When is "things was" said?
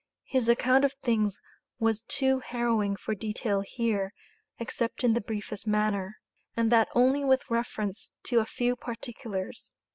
0.93-2.01